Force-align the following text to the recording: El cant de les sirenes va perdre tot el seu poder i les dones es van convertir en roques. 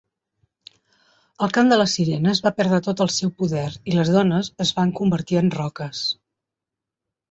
El 1.47 1.53
cant 1.57 1.69
de 1.73 1.77
les 1.81 1.93
sirenes 1.99 2.41
va 2.47 2.53
perdre 2.63 2.81
tot 2.89 3.05
el 3.07 3.13
seu 3.19 3.35
poder 3.45 3.69
i 3.93 3.97
les 4.01 4.13
dones 4.19 4.53
es 4.69 4.77
van 4.83 4.99
convertir 5.01 5.43
en 5.47 5.57
roques. 5.63 6.07